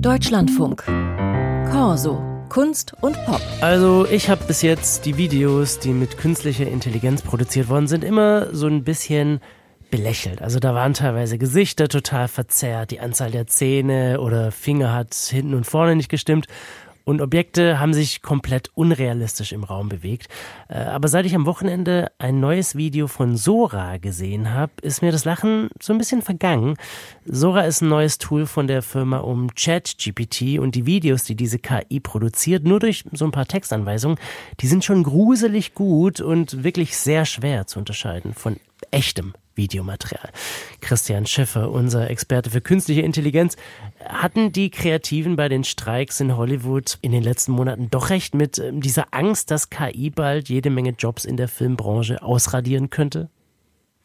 [0.00, 0.84] Deutschlandfunk.
[1.72, 2.22] Corso.
[2.48, 3.40] Kunst und Pop.
[3.60, 8.54] Also ich habe bis jetzt die Videos, die mit künstlicher Intelligenz produziert worden sind, immer
[8.54, 9.40] so ein bisschen
[9.90, 10.40] belächelt.
[10.40, 15.54] Also da waren teilweise Gesichter total verzerrt, die Anzahl der Zähne oder Finger hat hinten
[15.54, 16.46] und vorne nicht gestimmt
[17.08, 20.28] und Objekte haben sich komplett unrealistisch im Raum bewegt.
[20.68, 25.10] Äh, aber seit ich am Wochenende ein neues Video von Sora gesehen habe, ist mir
[25.10, 26.76] das Lachen so ein bisschen vergangen.
[27.24, 31.58] Sora ist ein neues Tool von der Firma um ChatGPT und die Videos, die diese
[31.58, 34.18] KI produziert, nur durch so ein paar Textanweisungen,
[34.60, 38.56] die sind schon gruselig gut und wirklich sehr schwer zu unterscheiden von
[38.90, 40.30] echtem Videomaterial.
[40.80, 43.56] Christian Schiffer, unser Experte für künstliche Intelligenz,
[44.02, 48.56] hatten die Kreativen bei den Streiks in Hollywood in den letzten Monaten doch recht mit
[48.56, 53.28] ähm, dieser Angst, dass KI bald jede Menge Jobs in der Filmbranche ausradieren könnte?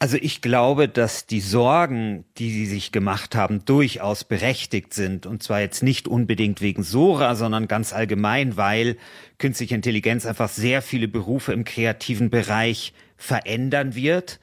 [0.00, 5.24] Also ich glaube, dass die Sorgen, die sie sich gemacht haben, durchaus berechtigt sind.
[5.24, 8.98] Und zwar jetzt nicht unbedingt wegen Sora, sondern ganz allgemein, weil
[9.38, 14.40] künstliche Intelligenz einfach sehr viele Berufe im kreativen Bereich verändern wird.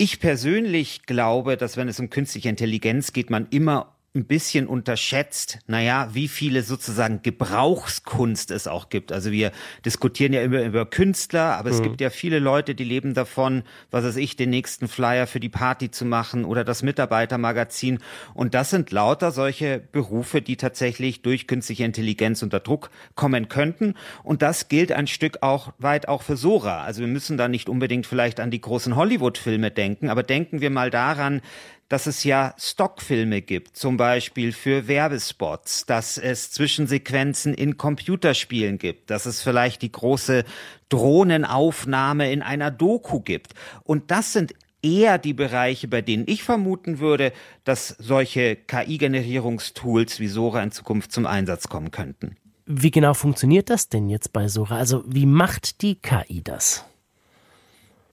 [0.00, 5.60] Ich persönlich glaube, dass wenn es um künstliche Intelligenz geht, man immer ein bisschen unterschätzt,
[5.66, 9.12] naja, wie viele sozusagen Gebrauchskunst es auch gibt.
[9.12, 9.52] Also wir
[9.84, 11.84] diskutieren ja immer über Künstler, aber es mhm.
[11.84, 15.48] gibt ja viele Leute, die leben davon, was weiß ich, den nächsten Flyer für die
[15.48, 18.00] Party zu machen oder das Mitarbeitermagazin.
[18.34, 23.94] Und das sind lauter solche Berufe, die tatsächlich durch künstliche Intelligenz unter Druck kommen könnten.
[24.24, 26.82] Und das gilt ein Stück auch weit auch für Sora.
[26.82, 30.70] Also wir müssen da nicht unbedingt vielleicht an die großen Hollywood-Filme denken, aber denken wir
[30.70, 31.40] mal daran,
[31.88, 39.10] dass es ja Stockfilme gibt, zum Beispiel für Werbespots, dass es Zwischensequenzen in Computerspielen gibt,
[39.10, 40.44] dass es vielleicht die große
[40.88, 43.54] Drohnenaufnahme in einer Doku gibt.
[43.84, 47.32] Und das sind eher die Bereiche, bei denen ich vermuten würde,
[47.64, 52.36] dass solche KI-Generierungstools wie Sora in Zukunft zum Einsatz kommen könnten.
[52.66, 54.76] Wie genau funktioniert das denn jetzt bei Sora?
[54.76, 56.84] Also wie macht die KI das?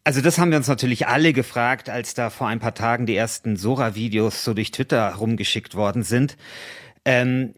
[0.06, 3.16] Also das haben wir uns natürlich alle gefragt, als da vor ein paar Tagen die
[3.16, 6.38] ersten Sora-Videos so durch Twitter rumgeschickt worden sind.
[7.06, 7.56] Ähm,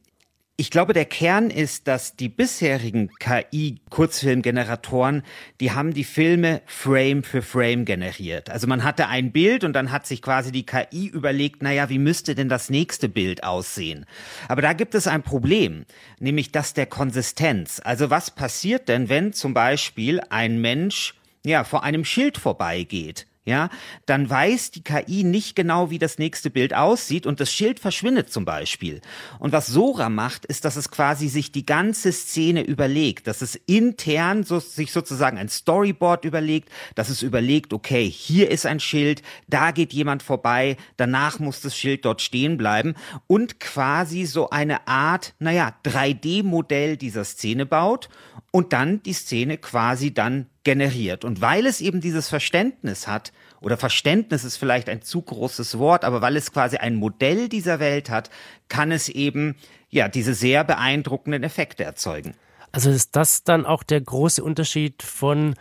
[0.56, 5.24] ich glaube, der Kern ist, dass die bisherigen KI-Kurzfilmgeneratoren,
[5.60, 8.50] die haben die Filme Frame für Frame generiert.
[8.50, 12.00] Also man hatte ein Bild und dann hat sich quasi die KI überlegt, naja, wie
[12.00, 14.06] müsste denn das nächste Bild aussehen?
[14.48, 15.84] Aber da gibt es ein Problem,
[16.20, 17.82] nämlich das der Konsistenz.
[17.84, 21.17] Also was passiert denn, wenn zum Beispiel ein Mensch
[21.48, 23.70] ja, vor einem Schild vorbeigeht, ja,
[24.06, 28.30] dann weiß die KI nicht genau, wie das nächste Bild aussieht und das Schild verschwindet
[28.30, 29.00] zum Beispiel.
[29.40, 33.56] Und was Sora macht, ist, dass es quasi sich die ganze Szene überlegt, dass es
[33.56, 39.22] intern so, sich sozusagen ein Storyboard überlegt, dass es überlegt, okay, hier ist ein Schild,
[39.48, 42.96] da geht jemand vorbei, danach muss das Schild dort stehen bleiben
[43.28, 48.10] und quasi so eine Art, naja, 3D-Modell dieser Szene baut
[48.52, 51.24] und dann die Szene quasi dann generiert.
[51.24, 56.04] Und weil es eben dieses Verständnis hat, oder Verständnis ist vielleicht ein zu großes Wort,
[56.04, 58.30] aber weil es quasi ein Modell dieser Welt hat,
[58.68, 59.56] kann es eben
[59.90, 62.34] ja diese sehr beeindruckenden Effekte erzeugen.
[62.74, 65.56] Also ist das dann auch der große Unterschied von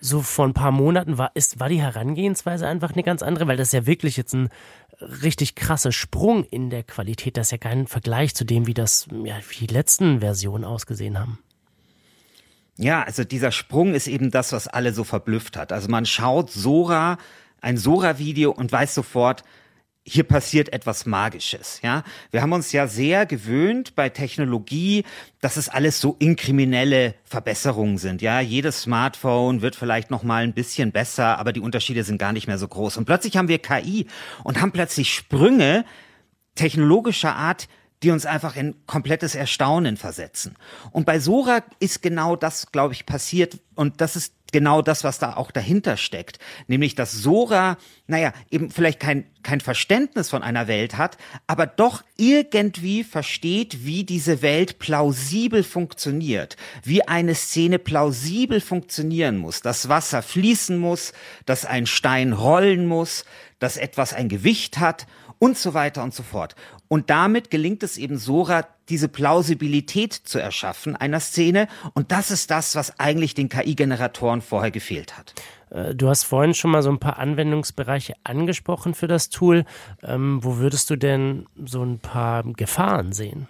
[0.00, 3.56] so vor ein paar Monaten war, ist, war die Herangehensweise einfach eine ganz andere, weil
[3.56, 4.50] das ja wirklich jetzt ein
[5.22, 9.06] richtig krasser Sprung in der Qualität, das ist ja kein Vergleich zu dem, wie das,
[9.24, 11.38] ja, wie die letzten Versionen ausgesehen haben.
[12.78, 15.72] Ja, also dieser Sprung ist eben das, was alle so verblüfft hat.
[15.72, 17.18] Also man schaut Sora,
[17.60, 19.44] ein Sora-Video und weiß sofort,
[20.04, 22.02] hier passiert etwas Magisches, ja.
[22.32, 25.04] Wir haben uns ja sehr gewöhnt bei Technologie,
[25.40, 28.40] dass es alles so inkriminelle Verbesserungen sind, ja.
[28.40, 32.48] Jedes Smartphone wird vielleicht noch mal ein bisschen besser, aber die Unterschiede sind gar nicht
[32.48, 32.96] mehr so groß.
[32.96, 34.08] Und plötzlich haben wir KI
[34.42, 35.84] und haben plötzlich Sprünge
[36.56, 37.68] technologischer Art,
[38.02, 40.56] die uns einfach in komplettes Erstaunen versetzen.
[40.90, 43.58] Und bei Sora ist genau das, glaube ich, passiert.
[43.74, 46.38] Und das ist genau das, was da auch dahinter steckt.
[46.68, 52.04] Nämlich, dass Sora, naja, eben vielleicht kein, kein Verständnis von einer Welt hat, aber doch
[52.16, 60.22] irgendwie versteht, wie diese Welt plausibel funktioniert, wie eine Szene plausibel funktionieren muss, dass Wasser
[60.22, 61.12] fließen muss,
[61.46, 63.24] dass ein Stein rollen muss,
[63.58, 65.06] dass etwas ein Gewicht hat
[65.42, 66.54] und so weiter und so fort.
[66.86, 71.66] Und damit gelingt es eben Sora, diese Plausibilität zu erschaffen einer Szene.
[71.94, 75.34] Und das ist das, was eigentlich den KI-Generatoren vorher gefehlt hat.
[75.70, 79.64] Äh, du hast vorhin schon mal so ein paar Anwendungsbereiche angesprochen für das Tool.
[80.04, 83.48] Ähm, wo würdest du denn so ein paar Gefahren sehen?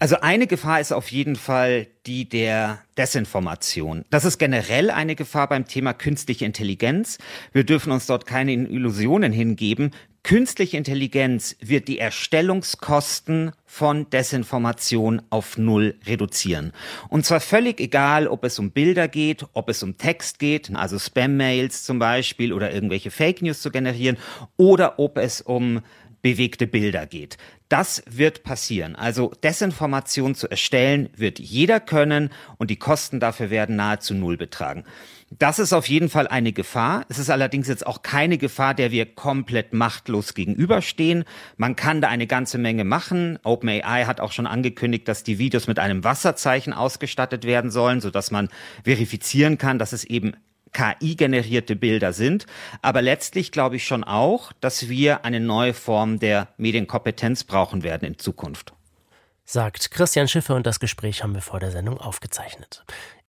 [0.00, 4.04] Also eine Gefahr ist auf jeden Fall die der Desinformation.
[4.10, 7.18] Das ist generell eine Gefahr beim Thema künstliche Intelligenz.
[7.52, 9.90] Wir dürfen uns dort keine Illusionen hingeben.
[10.22, 16.72] Künstliche Intelligenz wird die Erstellungskosten von Desinformation auf Null reduzieren.
[17.08, 20.98] Und zwar völlig egal, ob es um Bilder geht, ob es um Text geht, also
[20.98, 24.16] Spam-Mails zum Beispiel oder irgendwelche Fake News zu generieren,
[24.56, 25.80] oder ob es um
[26.22, 27.36] bewegte Bilder geht.
[27.68, 28.96] Das wird passieren.
[28.96, 34.84] Also Desinformation zu erstellen wird jeder können und die Kosten dafür werden nahezu null betragen.
[35.30, 37.04] Das ist auf jeden Fall eine Gefahr.
[37.10, 41.24] Es ist allerdings jetzt auch keine Gefahr, der wir komplett machtlos gegenüberstehen.
[41.58, 43.38] Man kann da eine ganze Menge machen.
[43.44, 48.30] OpenAI hat auch schon angekündigt, dass die Videos mit einem Wasserzeichen ausgestattet werden sollen, sodass
[48.30, 48.48] man
[48.84, 50.32] verifizieren kann, dass es eben
[50.72, 52.46] KI-generierte Bilder sind.
[52.82, 58.06] Aber letztlich glaube ich schon auch, dass wir eine neue Form der Medienkompetenz brauchen werden
[58.06, 58.72] in Zukunft.
[59.44, 62.84] Sagt Christian Schiffer und das Gespräch haben wir vor der Sendung aufgezeichnet.